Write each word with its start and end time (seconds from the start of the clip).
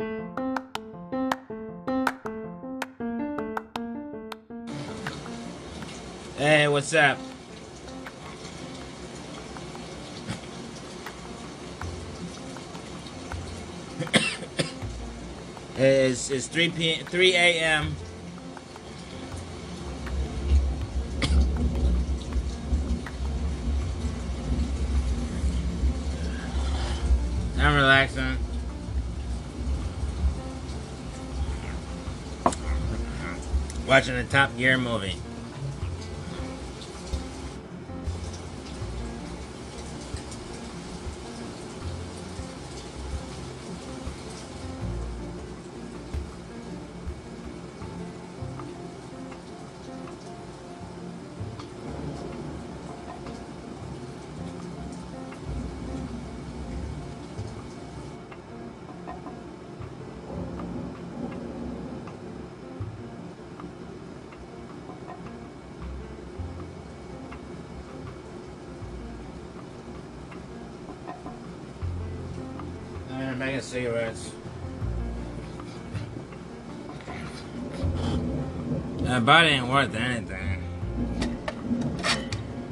Hey, 0.00 0.06
what's 6.68 6.94
up? 6.94 7.18
it's, 15.76 16.30
it's 16.30 16.46
3 16.46 16.70
p 16.70 17.02
3 17.02 17.34
a.m. 17.34 17.96
I'm 27.58 27.74
relaxing. 27.74 28.37
Watching 33.88 34.16
a 34.16 34.24
Top 34.24 34.54
Gear 34.58 34.76
movie. 34.76 35.16
Making 73.58 73.70
cigarettes. 73.70 74.30
That 79.00 79.26
body 79.26 79.48
ain't 79.48 79.66
worth 79.66 79.96
anything. 79.96 80.62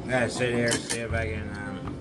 I 0.06 0.08
gotta 0.08 0.30
sit 0.30 0.54
here 0.54 0.70
see 0.70 1.00
if 1.00 1.12
I 1.12 1.26
can, 1.26 1.50
um, 1.56 1.96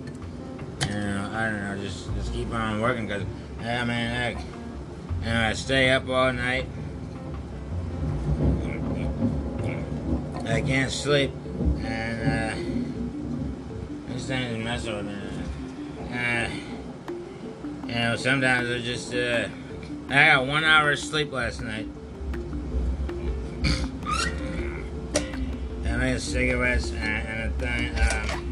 you 0.88 1.00
know, 1.02 1.32
I 1.34 1.50
don't 1.50 1.64
know, 1.64 1.84
just 1.84 2.14
just 2.14 2.32
keep 2.32 2.54
on 2.54 2.80
working 2.80 3.08
because, 3.08 3.24
I 3.62 3.86
mean, 3.86 3.90
I, 3.92 4.30
you 4.30 5.34
know, 5.34 5.48
I 5.48 5.54
stay 5.54 5.90
up 5.90 6.08
all 6.08 6.32
night. 6.32 6.68
I 10.46 10.62
can't 10.62 10.92
sleep, 10.92 11.32
and 11.80 12.22
uh, 12.22 14.14
these 14.14 14.28
things 14.28 14.64
mess 14.64 14.86
with 14.86 15.06
me. 15.08 15.16
Uh, 16.14 16.50
you 17.96 18.02
know, 18.02 18.16
sometimes 18.18 18.70
I 18.70 18.80
just, 18.80 19.14
uh, 19.14 19.48
I 20.10 20.26
got 20.26 20.46
one 20.46 20.66
hour 20.66 20.92
of 20.92 21.00
sleep 21.00 21.32
last 21.32 21.62
night. 21.62 21.88
And 25.86 25.88
I 25.88 25.96
made 25.96 26.20
cigarettes 26.20 26.92
and, 26.92 27.00
and 27.00 27.54
a 27.54 27.58
thing, 27.58 28.32
um, 28.32 28.45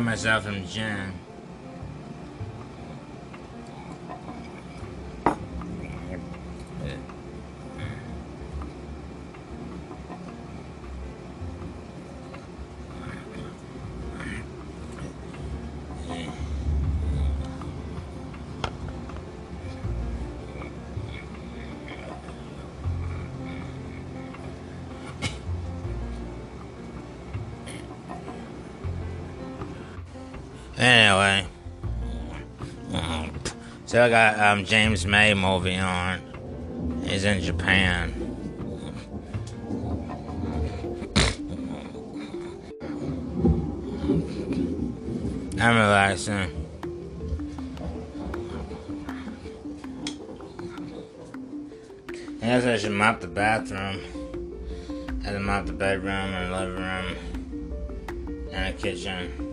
myself 0.00 0.44
some 0.44 0.66
gin. 0.66 1.19
Anyway, 30.80 31.46
so 33.84 34.02
I 34.02 34.08
got 34.08 34.38
um, 34.40 34.64
James 34.64 35.04
May 35.04 35.34
movie 35.34 35.76
on. 35.76 37.02
He's 37.04 37.24
in 37.24 37.42
Japan. 37.42 38.14
I'm 45.60 45.76
relaxing. 45.76 46.50
I 52.40 52.46
guess 52.46 52.64
I 52.64 52.78
should 52.78 52.92
mop 52.92 53.20
the 53.20 53.26
bathroom. 53.26 54.00
I 55.20 55.24
had 55.24 55.32
to 55.34 55.40
mop 55.40 55.66
the 55.66 55.74
bedroom 55.74 56.08
and 56.08 56.50
living 56.50 56.82
room 56.82 58.48
and 58.50 58.74
the 58.74 58.82
kitchen. 58.82 59.49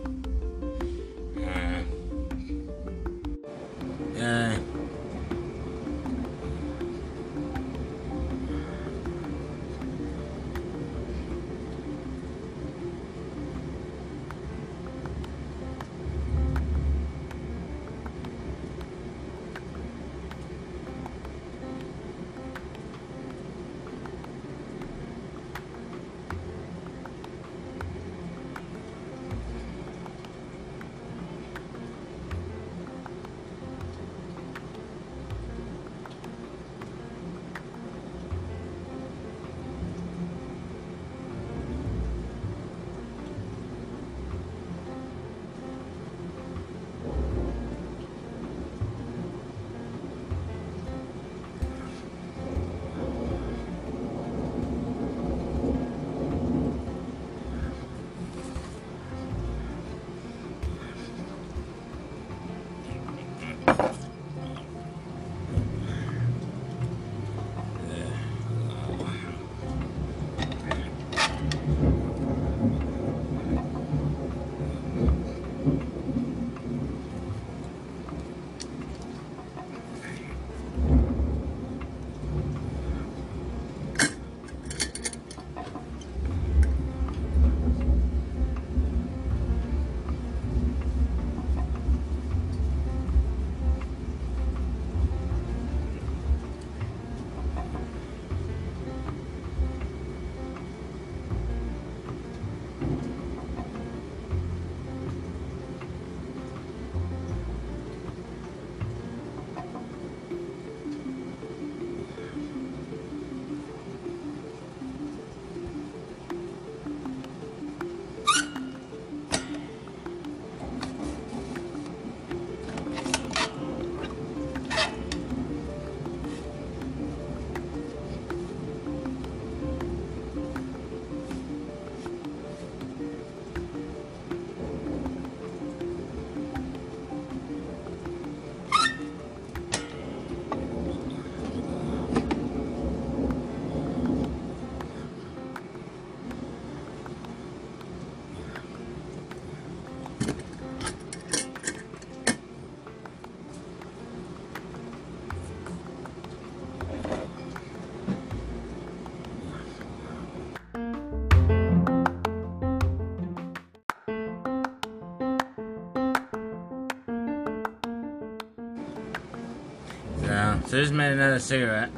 So, 170.64 170.70
so 170.70 170.82
just 170.82 170.94
made 170.94 171.12
another 171.14 171.40
cigarette. 171.40 171.90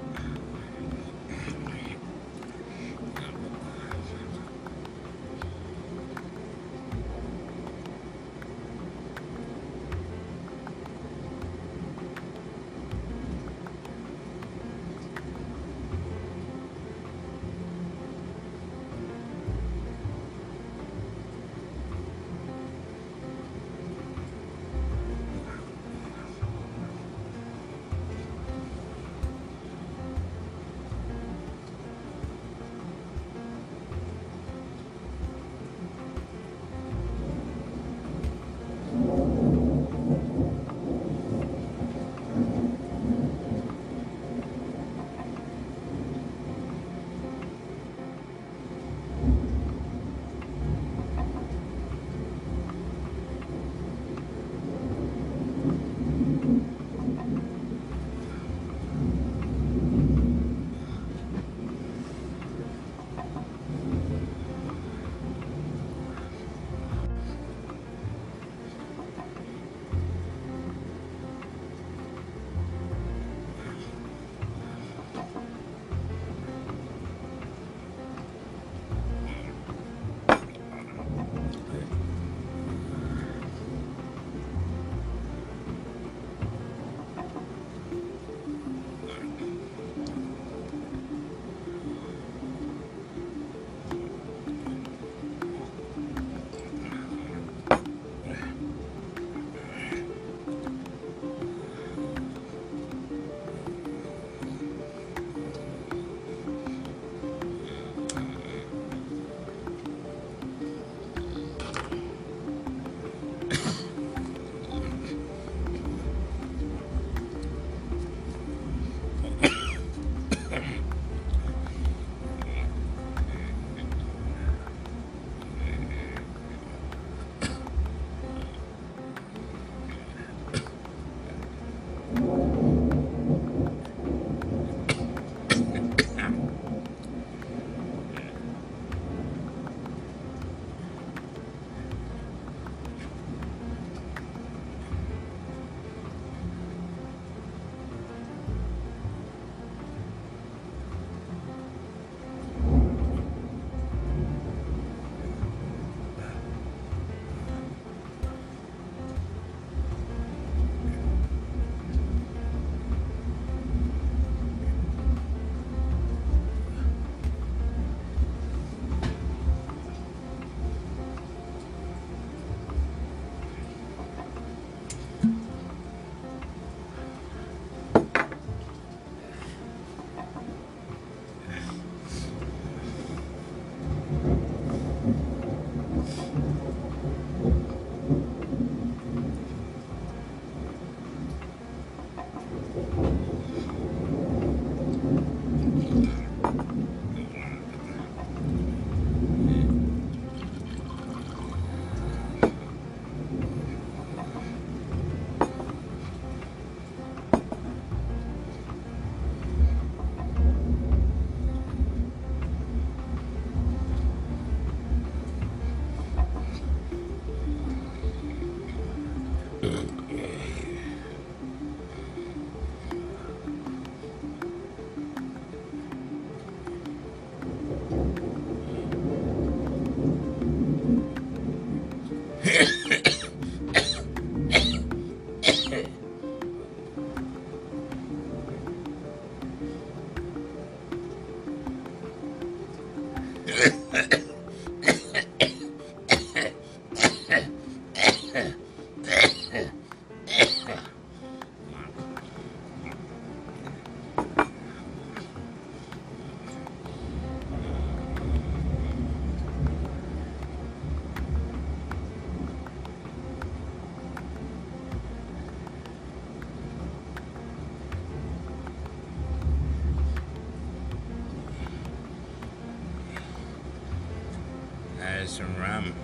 Some 275.60 275.99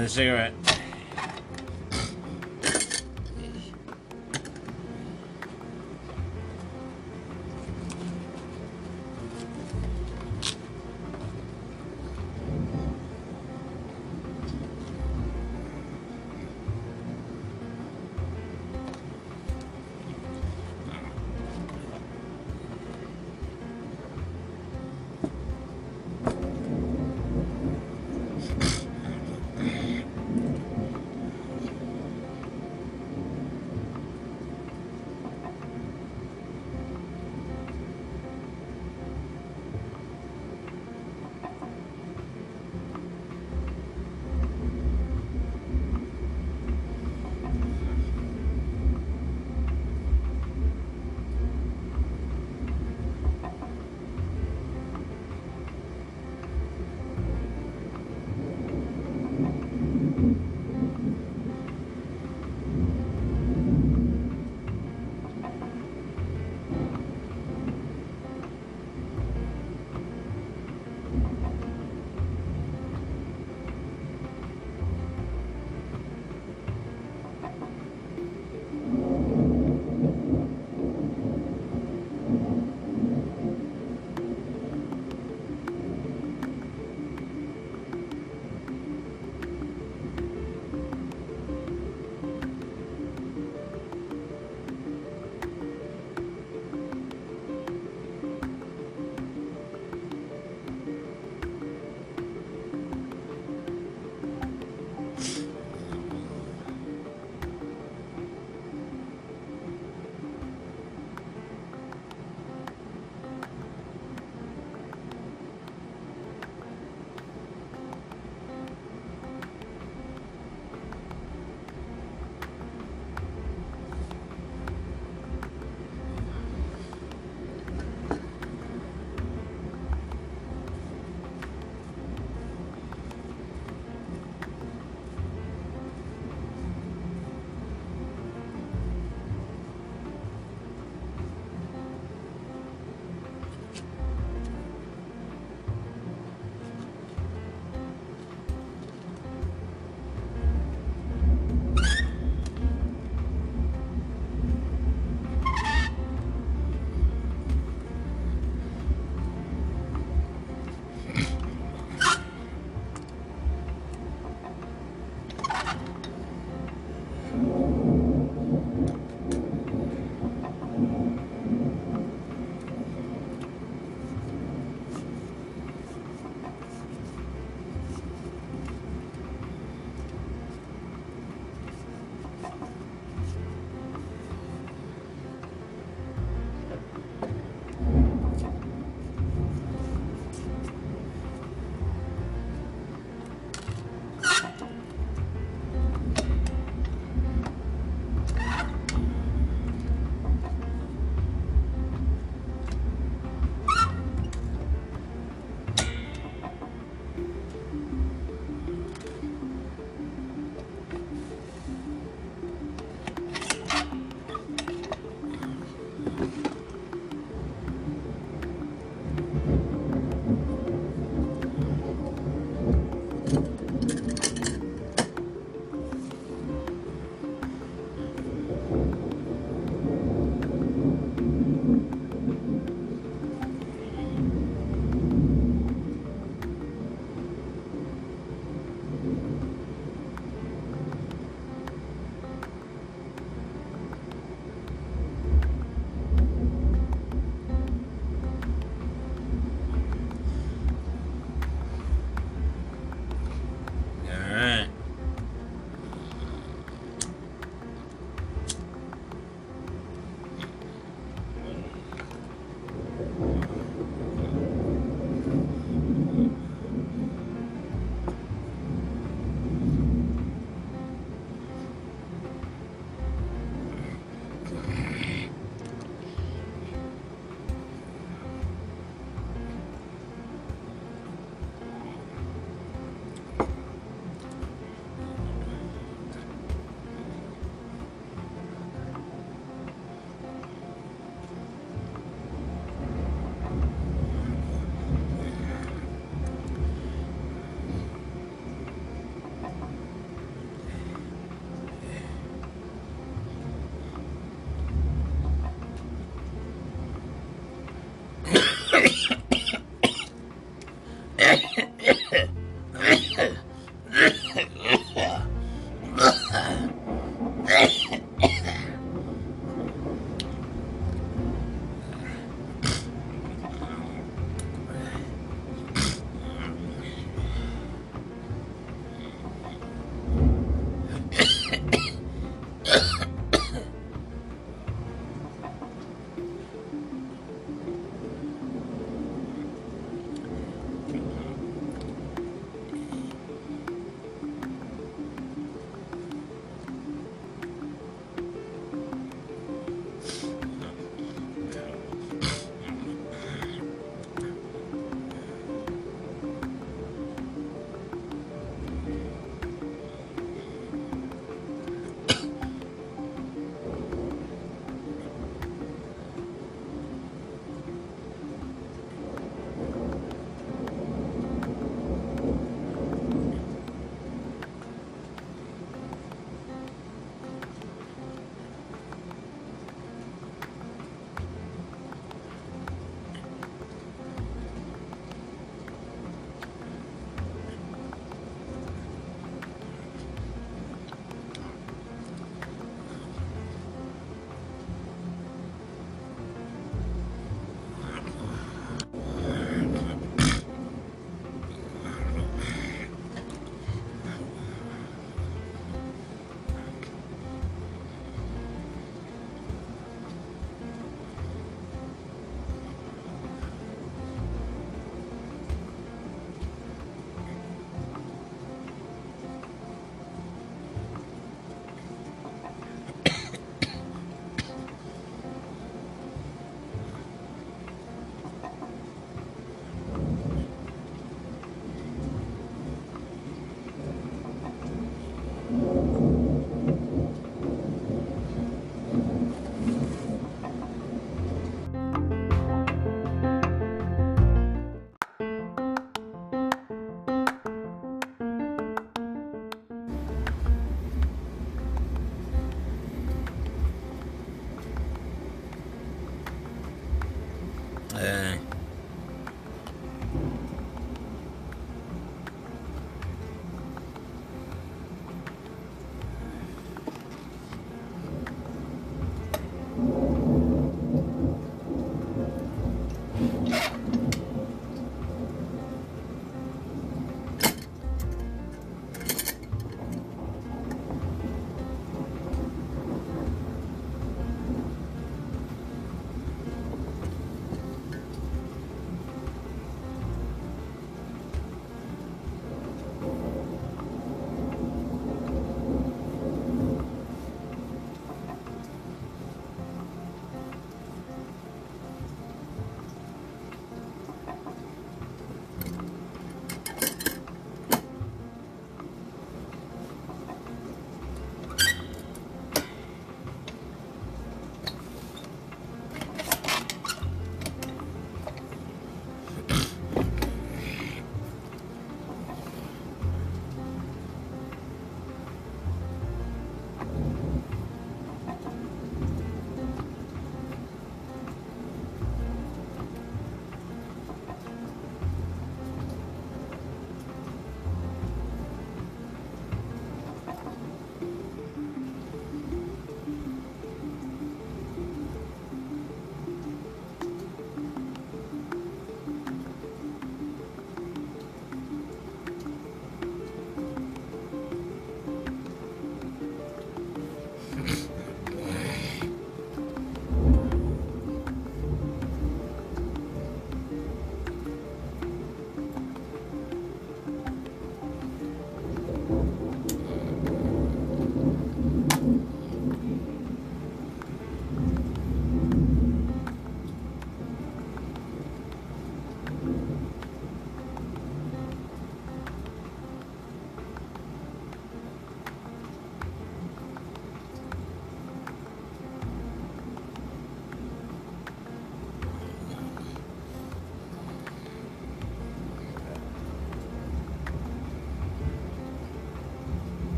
Another 0.00 0.08
cigarette. 0.08 0.59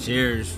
Cheers. 0.00 0.56